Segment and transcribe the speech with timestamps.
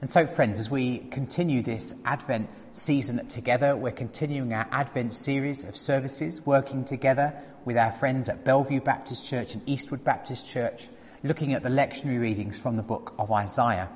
[0.00, 5.64] And so, friends, as we continue this Advent season together, we're continuing our Advent series
[5.64, 7.32] of services, working together
[7.64, 10.88] with our friends at Bellevue Baptist Church and Eastwood Baptist Church,
[11.22, 13.88] looking at the lectionary readings from the book of Isaiah.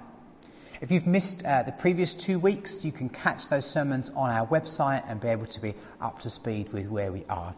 [0.81, 4.47] If you've missed uh, the previous two weeks, you can catch those sermons on our
[4.47, 7.55] website and be able to be up to speed with where we are.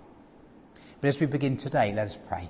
[1.01, 2.49] But as we begin today, let us pray.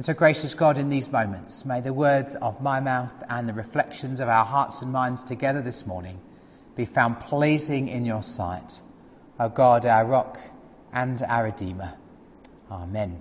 [0.00, 3.52] And so, gracious God, in these moments, may the words of my mouth and the
[3.52, 6.18] reflections of our hearts and minds together this morning
[6.74, 8.80] be found pleasing in your sight.
[9.38, 10.40] O God, our rock
[10.90, 11.98] and our Redeemer.
[12.70, 13.20] Amen.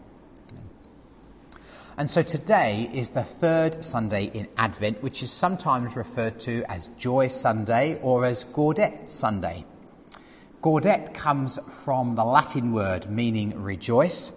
[1.98, 6.88] And so today is the third Sunday in Advent, which is sometimes referred to as
[6.98, 9.66] Joy Sunday or as Gaudete Sunday.
[10.61, 14.31] Gaudete comes from the Latin word meaning rejoice,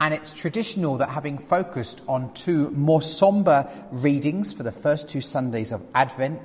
[0.00, 5.20] and it's traditional that having focused on two more sombre readings for the first two
[5.20, 6.40] Sundays of Advent,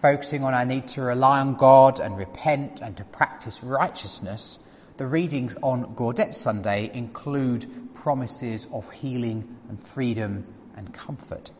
[0.00, 4.58] focusing on our need to rely on God and repent and to practice righteousness,
[4.96, 11.50] the readings on Gaudete Sunday include promises of healing and freedom and comfort.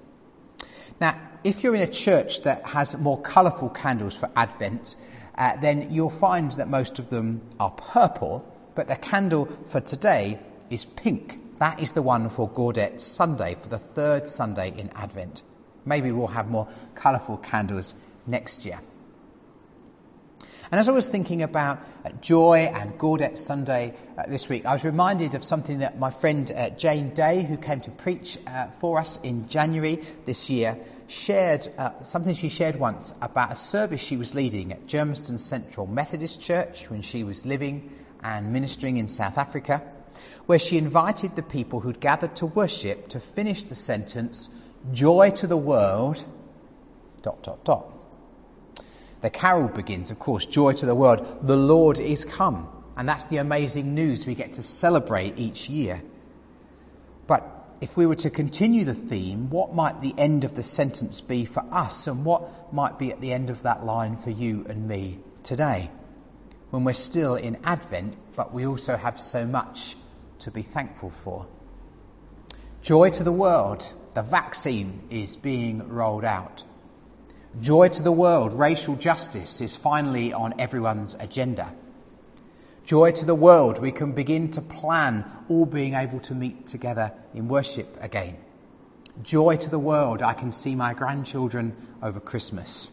[1.01, 4.95] Now, if you're in a church that has more colourful candles for Advent,
[5.37, 10.39] uh, then you'll find that most of them are purple, but the candle for today
[10.75, 11.41] is pink.
[11.61, 15.43] That is the one for Gaudete Sunday, for the third Sunday in Advent.
[15.87, 17.95] Maybe we'll have more colourful candles
[18.27, 18.81] next year.
[20.71, 24.73] And as I was thinking about uh, joy and Gaudete Sunday uh, this week, I
[24.73, 28.71] was reminded of something that my friend uh, Jane Day, who came to preach uh,
[28.71, 34.01] for us in January this year, shared uh, something she shared once about a service
[34.01, 37.93] she was leading at Germiston Central Methodist Church when she was living
[38.25, 39.83] and ministering in South Africa
[40.47, 44.51] where she invited the people who'd gathered to worship to finish the sentence,
[44.93, 46.25] Joy to the world,
[47.23, 47.91] dot, dot, dot.
[49.23, 52.69] The carol begins, of course, Joy to the world, the Lord is come.
[52.97, 56.03] And that's the amazing news we get to celebrate each year.
[57.27, 57.43] But
[57.81, 61.45] if we were to continue the theme, what might the end of the sentence be
[61.45, 64.87] for us, and what might be at the end of that line for you and
[64.87, 65.91] me today?
[66.71, 69.97] When we're still in Advent, but we also have so much
[70.41, 71.47] to be thankful for.
[72.83, 76.65] Joy to the world, the vaccine is being rolled out.
[77.61, 81.73] Joy to the world, racial justice is finally on everyone's agenda.
[82.85, 87.13] Joy to the world, we can begin to plan all being able to meet together
[87.33, 88.37] in worship again.
[89.23, 92.91] Joy to the world, I can see my grandchildren over Christmas.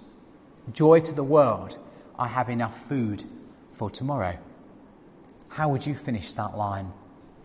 [0.72, 1.78] Joy to the world,
[2.18, 3.24] I have enough food
[3.74, 4.38] for tomorrow.
[5.50, 6.94] How would you finish that line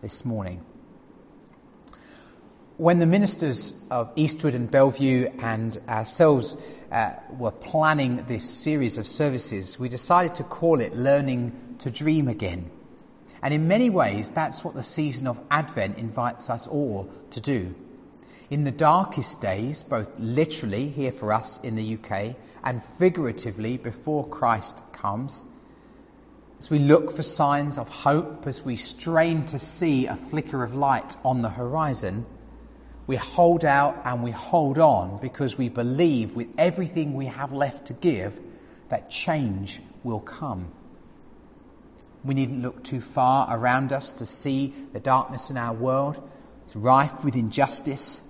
[0.01, 0.63] this morning.
[2.77, 6.57] When the ministers of Eastwood and Bellevue and ourselves
[6.91, 12.27] uh, were planning this series of services, we decided to call it Learning to Dream
[12.27, 12.69] Again.
[13.41, 17.73] And in many ways, that's what the season of Advent invites us all to do.
[18.49, 24.27] In the darkest days, both literally here for us in the UK and figuratively before
[24.27, 25.43] Christ comes,
[26.59, 30.73] as we look for signs of hope, as we strain to see a flicker of
[30.73, 32.25] light on the horizon,
[33.05, 37.87] we hold out and we hold on because we believe with everything we have left
[37.87, 38.39] to give
[38.89, 40.71] that change will come.
[42.23, 46.21] We needn't look too far around us to see the darkness in our world.
[46.65, 48.21] It's rife with injustice.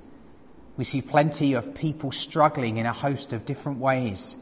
[0.75, 4.35] We see plenty of people struggling in a host of different ways.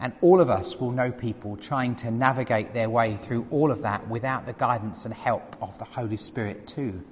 [0.00, 3.82] And all of us will know people trying to navigate their way through all of
[3.82, 7.04] that without the guidance and help of the Holy Spirit, too.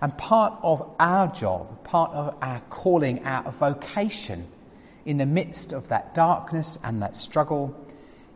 [0.00, 4.48] And part of our job, part of our calling, our vocation
[5.04, 7.74] in the midst of that darkness and that struggle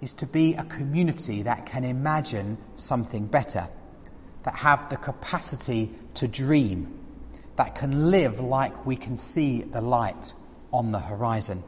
[0.00, 3.68] is to be a community that can imagine something better,
[4.44, 6.98] that have the capacity to dream,
[7.56, 10.32] that can live like we can see the light
[10.72, 11.62] on the horizon.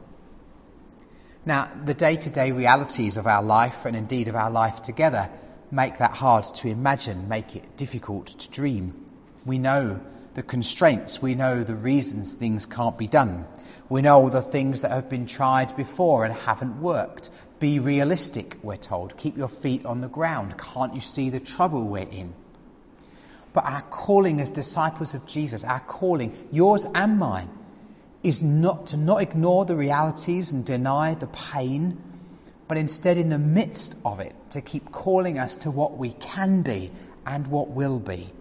[1.45, 5.29] Now, the day to day realities of our life and indeed of our life together
[5.71, 9.05] make that hard to imagine, make it difficult to dream.
[9.45, 9.99] We know
[10.33, 13.45] the constraints, we know the reasons things can't be done.
[13.89, 17.29] We know all the things that have been tried before and haven't worked.
[17.59, 19.15] Be realistic, we're told.
[19.17, 20.57] Keep your feet on the ground.
[20.57, 22.33] Can't you see the trouble we're in?
[23.53, 27.49] But our calling as disciples of Jesus, our calling, yours and mine,
[28.25, 32.01] is not to not ignore the realities and deny the pain,
[32.67, 36.63] but instead, in the midst of it, to keep calling us to what we can
[36.63, 36.91] be
[37.27, 38.33] and what will be.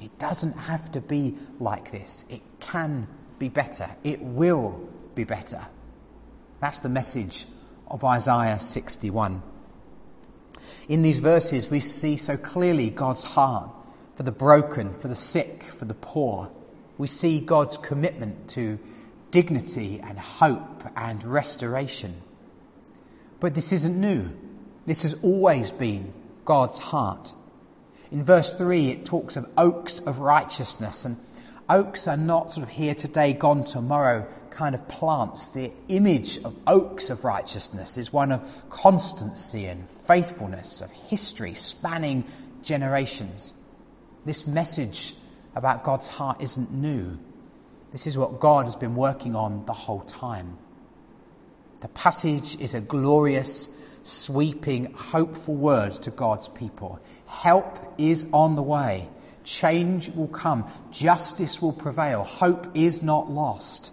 [0.00, 2.26] It doesn't have to be like this.
[2.28, 3.08] It can
[3.38, 3.88] be better.
[4.04, 5.66] It will be better.
[6.60, 7.46] That's the message
[7.88, 9.42] of Isaiah 61.
[10.88, 13.70] In these verses, we see so clearly God's heart
[14.16, 16.50] for the broken, for the sick, for the poor.
[16.98, 18.78] We see God's commitment to
[19.30, 22.22] dignity and hope and restoration.
[23.38, 24.30] But this isn't new.
[24.86, 26.12] This has always been
[26.44, 27.34] God's heart.
[28.10, 31.16] In verse 3, it talks of oaks of righteousness, and
[31.68, 35.48] oaks are not sort of here today, gone tomorrow kind of plants.
[35.48, 42.24] The image of oaks of righteousness is one of constancy and faithfulness, of history spanning
[42.62, 43.54] generations.
[44.24, 45.14] This message
[45.54, 47.18] about God's heart isn't new.
[47.92, 50.58] This is what God has been working on the whole time.
[51.80, 53.70] The passage is a glorious,
[54.02, 57.00] sweeping, hopeful word to God's people.
[57.26, 59.08] Help is on the way.
[59.44, 60.70] Change will come.
[60.90, 62.22] Justice will prevail.
[62.22, 63.92] Hope is not lost.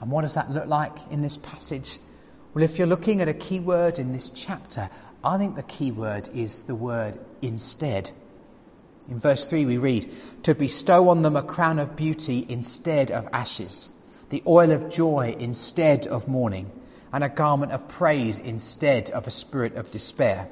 [0.00, 1.98] And what does that look like in this passage?
[2.52, 4.90] Well, if you're looking at a key word in this chapter,
[5.24, 8.10] I think the key word is the word instead.
[9.08, 10.10] In verse 3, we read,
[10.44, 13.88] To bestow on them a crown of beauty instead of ashes,
[14.30, 16.70] the oil of joy instead of mourning,
[17.12, 20.48] and a garment of praise instead of a spirit of despair.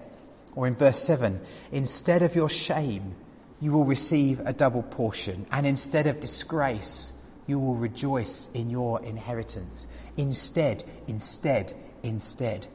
[0.54, 1.40] Or in verse 7,
[1.72, 3.14] Instead of your shame,
[3.60, 7.12] you will receive a double portion, and instead of disgrace,
[7.46, 9.86] you will rejoice in your inheritance.
[10.16, 11.72] Instead, instead,
[12.02, 12.66] instead.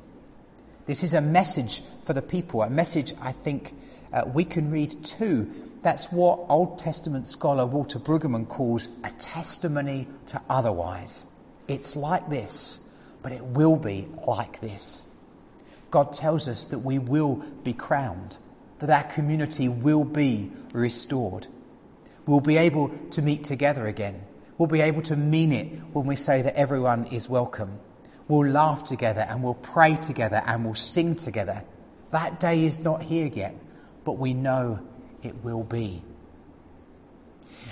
[0.86, 3.74] This is a message for the people, a message I think
[4.14, 5.52] uh, we can read too.
[5.82, 11.24] That's what Old Testament scholar Walter Brueggemann calls a testimony to otherwise.
[11.68, 12.88] It's like this,
[13.24, 15.06] but it will be like this.
[15.90, 18.38] God tells us that we will be crowned,
[18.80, 21.48] that our community will be restored.
[22.28, 24.22] We'll be able to meet together again.
[24.58, 27.80] We'll be able to mean it when we say that everyone is welcome.
[28.28, 31.64] We'll laugh together and we'll pray together and we'll sing together.
[32.12, 33.56] That day is not here yet,
[34.04, 34.80] but we know
[35.22, 36.02] it will be.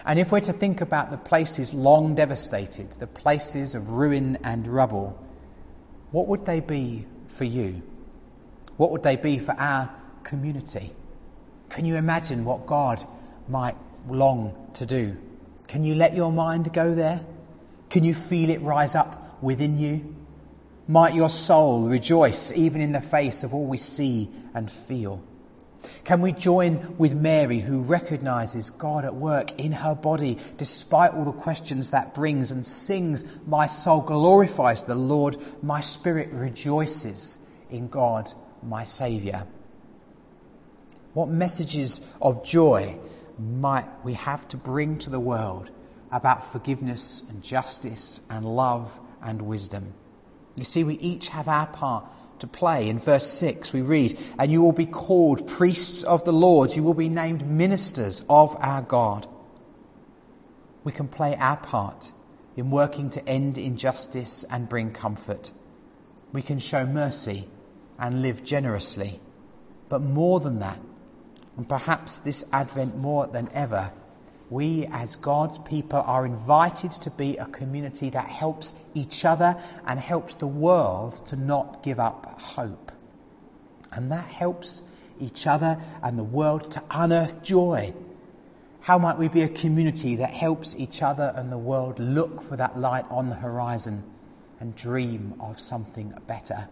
[0.05, 4.67] And if we're to think about the places long devastated, the places of ruin and
[4.67, 5.17] rubble,
[6.11, 7.81] what would they be for you?
[8.77, 10.91] What would they be for our community?
[11.69, 13.03] Can you imagine what God
[13.47, 13.75] might
[14.07, 15.17] long to do?
[15.67, 17.25] Can you let your mind go there?
[17.89, 20.15] Can you feel it rise up within you?
[20.87, 25.23] Might your soul rejoice even in the face of all we see and feel?
[26.03, 31.23] Can we join with Mary, who recognizes God at work in her body despite all
[31.23, 37.37] the questions that brings and sings, My soul glorifies the Lord, my spirit rejoices
[37.69, 39.47] in God, my Saviour?
[41.13, 42.97] What messages of joy
[43.39, 45.69] might we have to bring to the world
[46.11, 49.93] about forgiveness and justice and love and wisdom?
[50.55, 52.05] You see, we each have our part
[52.39, 52.89] to play.
[52.89, 56.83] In verse 6, we read, And you will be called priests of the Lord, you
[56.83, 59.27] will be named ministers of our God.
[60.83, 62.11] We can play our part
[62.55, 65.51] in working to end injustice and bring comfort.
[66.31, 67.47] We can show mercy
[67.97, 69.19] and live generously.
[69.89, 70.79] But more than that,
[71.55, 73.93] and perhaps this Advent more than ever,
[74.53, 79.99] we as God's people are invited to be a community that helps each other and
[79.99, 82.91] helps the world to not give up hope.
[83.91, 84.83] And that helps
[85.19, 87.95] each other and the world to unearth joy.
[88.81, 92.55] How might we be a community that helps each other and the world look for
[92.55, 94.03] that light on the horizon
[94.59, 96.67] and dream of something better?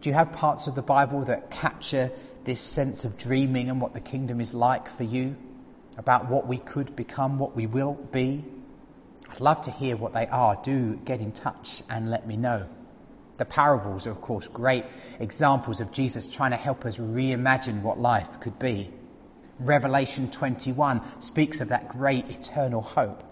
[0.00, 2.12] Do you have parts of the Bible that capture
[2.44, 5.36] this sense of dreaming and what the kingdom is like for you,
[5.96, 8.44] about what we could become, what we will be?
[9.28, 10.58] I'd love to hear what they are.
[10.62, 12.68] Do get in touch and let me know.
[13.38, 14.84] The parables are, of course, great
[15.20, 18.90] examples of Jesus trying to help us reimagine what life could be.
[19.60, 23.24] Revelation 21 speaks of that great eternal hope.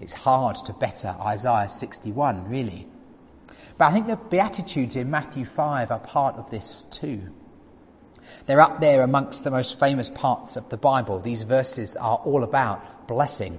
[0.00, 2.86] It's hard to better Isaiah 61, really.
[3.76, 7.32] But I think the Beatitudes in Matthew 5 are part of this too.
[8.46, 11.20] They're up there amongst the most famous parts of the Bible.
[11.20, 13.58] These verses are all about blessing.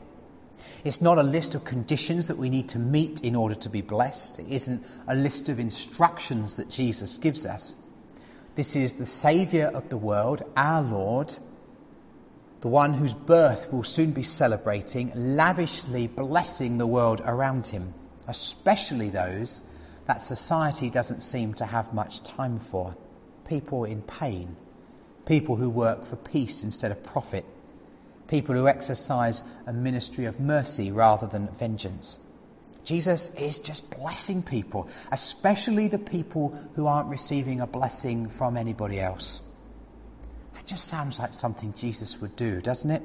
[0.83, 3.81] It's not a list of conditions that we need to meet in order to be
[3.81, 4.39] blessed.
[4.39, 7.75] It isn't a list of instructions that Jesus gives us.
[8.55, 11.37] This is the Saviour of the world, our Lord,
[12.61, 17.93] the one whose birth we'll soon be celebrating, lavishly blessing the world around him,
[18.27, 19.61] especially those
[20.09, 22.97] that society doesn't seem to have much time for
[23.47, 24.55] people in pain,
[25.27, 27.45] people who work for peace instead of profit,
[28.27, 32.17] people who exercise a ministry of mercy rather than vengeance.
[32.83, 38.99] Jesus is just blessing people, especially the people who aren't receiving a blessing from anybody
[38.99, 39.43] else.
[40.57, 43.03] It just sounds like something Jesus would do, doesn't it?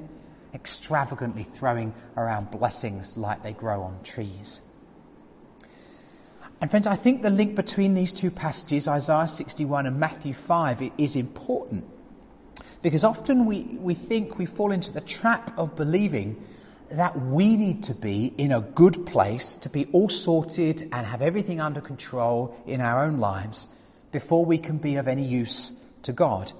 [0.55, 4.61] Extravagantly throwing around blessings like they grow on trees.
[6.61, 10.91] And friends, I think the link between these two passages, Isaiah 61 and Matthew 5,
[10.97, 11.85] is important.
[12.81, 16.41] Because often we, we think we fall into the trap of believing
[16.91, 21.21] that we need to be in a good place, to be all sorted and have
[21.21, 23.67] everything under control in our own lives
[24.11, 26.53] before we can be of any use to God.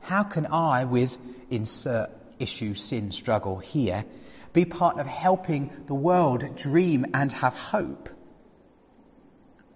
[0.00, 1.18] How can I, with
[1.50, 4.04] insert issue, sin, struggle here,
[4.52, 8.08] be part of helping the world dream and have hope?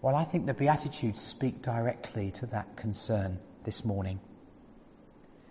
[0.03, 4.21] Well, I think the Beatitudes speak directly to that concern this morning.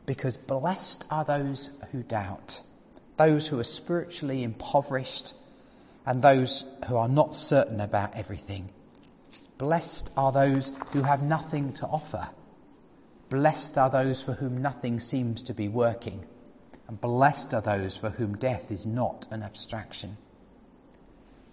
[0.06, 2.62] Because blessed are those who doubt,
[3.18, 5.34] those who are spiritually impoverished,
[6.06, 8.70] and those who are not certain about everything.
[9.58, 12.30] Blessed are those who have nothing to offer.
[13.30, 16.26] Blessed are those for whom nothing seems to be working.
[16.88, 20.18] And blessed are those for whom death is not an abstraction.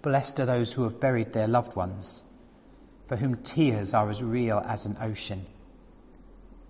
[0.03, 2.25] Blessed are those who have buried their loved ones
[3.13, 5.45] for whom tears are as real as an ocean.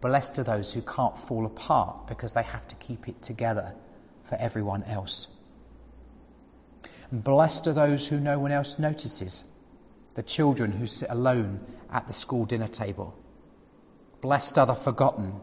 [0.01, 3.77] Blessed are those who can't fall apart because they have to keep it together
[4.25, 5.29] for everyone else.
[7.13, 9.45] And blessed are those who no one else notices,
[10.17, 11.61] the children who sit alone
[11.93, 13.17] at the school dinner table.
[14.21, 15.35] Blessed are the forgotten.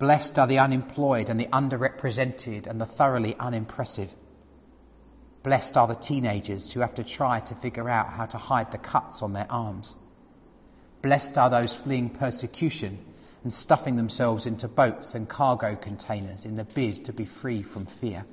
[0.00, 4.12] Blessed are the unemployed and the underrepresented and the thoroughly unimpressive.
[5.44, 8.78] Blessed are the teenagers who have to try to figure out how to hide the
[8.78, 9.94] cuts on their arms.
[11.04, 12.98] Blessed are those fleeing persecution
[13.42, 17.84] and stuffing themselves into boats and cargo containers in the bid to be free from
[17.84, 18.24] fear.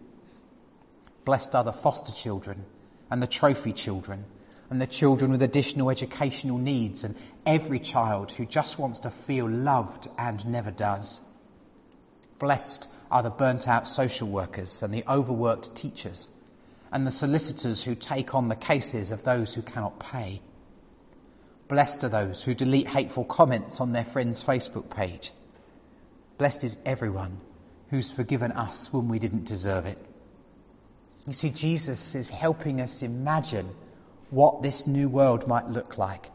[1.26, 2.64] Blessed are the foster children
[3.10, 4.24] and the trophy children
[4.70, 9.50] and the children with additional educational needs and every child who just wants to feel
[9.50, 11.20] loved and never does.
[12.40, 16.30] Blessed are the burnt out social workers and the overworked teachers
[16.90, 20.42] and the solicitors who take on the cases of those who cannot pay.
[21.72, 25.32] Blessed are those who delete hateful comments on their friend's Facebook page.
[26.38, 27.40] Blessed is everyone
[27.92, 29.98] who's forgiven us when we didn't deserve it.
[31.26, 33.70] You see, Jesus is helping us imagine
[34.32, 36.30] what this new world might look like.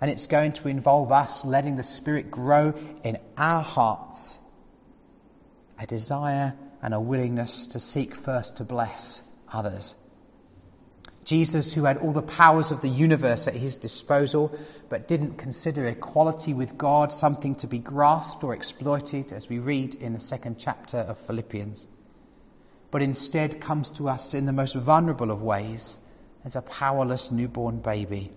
[0.00, 4.38] And it's going to involve us letting the Spirit grow in our hearts
[5.78, 9.94] a desire and a willingness to seek first to bless others.
[11.24, 14.56] Jesus, who had all the powers of the universe at his disposal,
[14.90, 19.94] but didn't consider equality with God something to be grasped or exploited, as we read
[19.94, 21.86] in the second chapter of Philippians,
[22.90, 25.96] but instead comes to us in the most vulnerable of ways
[26.44, 28.30] as a powerless newborn baby.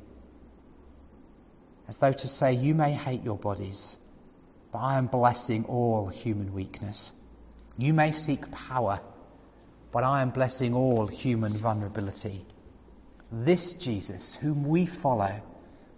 [1.89, 3.97] As though to say, You may hate your bodies,
[4.71, 7.11] but I am blessing all human weakness.
[7.77, 9.01] You may seek power,
[9.91, 12.45] but I am blessing all human vulnerability.
[13.31, 15.41] This Jesus, whom we follow,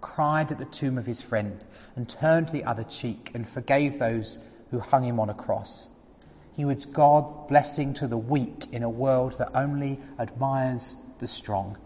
[0.02, 1.64] cried at the tomb of his friend
[1.96, 4.40] and turned the other cheek and forgave those
[4.72, 5.90] who hung him on a cross.
[6.54, 11.78] He was God blessing to the weak in a world that only admires the strong.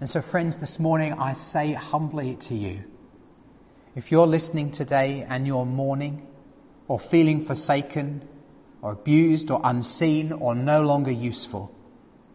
[0.00, 2.84] And so, friends, this morning I say humbly to you
[3.94, 6.26] if you're listening today and you're mourning
[6.88, 8.28] or feeling forsaken
[8.82, 11.72] or abused or unseen or no longer useful,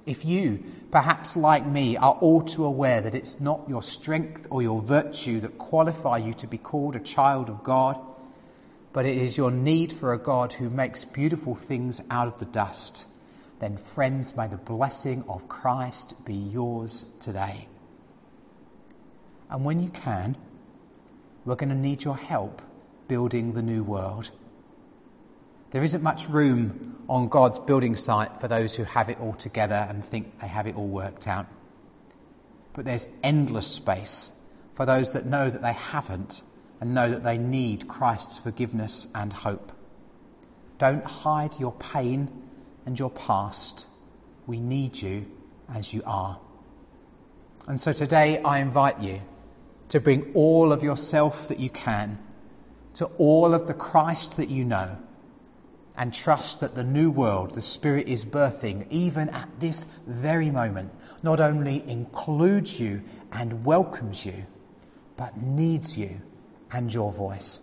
[0.06, 4.62] if you, perhaps like me, are all too aware that it's not your strength or
[4.62, 8.00] your virtue that qualify you to be called a child of God,
[8.92, 12.46] but it is your need for a God who makes beautiful things out of the
[12.46, 13.06] dust,
[13.60, 17.68] then, friends, may the blessing of Christ be yours today.
[19.50, 20.38] And when you can,
[21.44, 22.62] we're going to need your help
[23.08, 24.32] building the new world.
[25.72, 29.88] There isn't much room on God's building site for those who have it all together
[29.90, 31.48] and think they have it all worked out.
[32.74, 34.34] But there's endless space
[34.76, 36.44] for those that know that they haven't
[36.80, 39.72] and know that they need Christ's forgiveness and hope.
[40.78, 42.32] Don't hide your pain
[42.86, 43.86] and your past.
[44.48, 45.26] We need you
[45.72, 46.40] as you are.
[47.68, 49.22] And so today I invite you
[49.90, 52.18] to bring all of yourself that you can
[52.94, 54.98] to all of the Christ that you know
[56.00, 60.90] and trust that the new world the Spirit is birthing, even at this very moment,
[61.22, 63.04] not only includes you
[63.34, 64.46] and welcomes you,
[65.18, 66.22] but needs you
[66.72, 67.60] and your voice.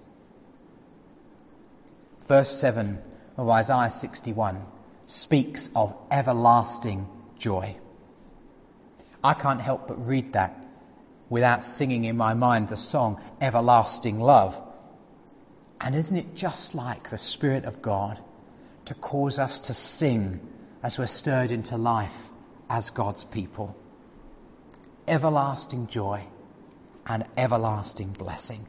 [2.27, 2.99] Verse 7
[3.39, 4.63] of Isaiah 61
[5.07, 7.79] speaks of everlasting joy.
[9.25, 10.63] I can't help but read that
[11.31, 14.63] without singing in my mind the song Everlasting Love.
[15.81, 18.21] And isn't it just like the Spirit of God
[18.87, 20.41] to cause us to sing
[20.83, 22.31] as we're stirred into life
[22.69, 23.77] as God's people?
[25.07, 26.25] Everlasting joy
[27.07, 28.67] and everlasting blessing.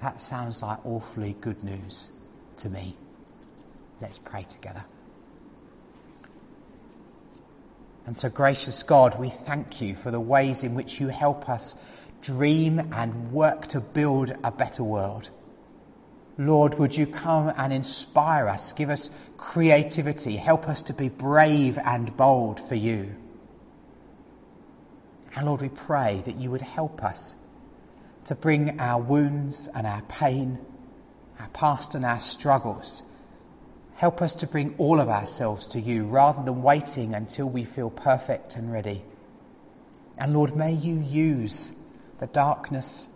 [0.00, 2.12] That sounds like awfully good news
[2.58, 2.96] to me.
[4.00, 4.84] Let's pray together.
[8.06, 11.80] And so, gracious God, we thank you for the ways in which you help us
[12.22, 15.30] dream and work to build a better world.
[16.40, 21.76] Lord, would you come and inspire us, give us creativity, help us to be brave
[21.76, 23.14] and bold for you.
[25.36, 27.36] And Lord, we pray that you would help us
[28.24, 30.58] to bring our wounds and our pain,
[31.38, 33.02] our past and our struggles.
[33.96, 37.90] Help us to bring all of ourselves to you rather than waiting until we feel
[37.90, 39.04] perfect and ready.
[40.16, 41.72] And Lord, may you use
[42.18, 43.10] the darkness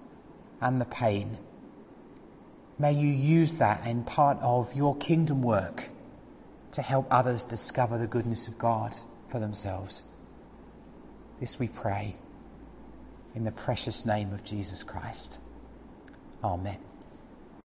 [0.61, 1.39] and the pain.
[2.79, 5.91] May you use that in part of your kingdom work
[6.73, 8.97] to help others discover the goodness of God
[9.29, 10.03] for themselves.
[11.39, 12.17] This we pray
[13.35, 15.39] in the precious name of Jesus Christ.
[16.43, 16.79] Amen.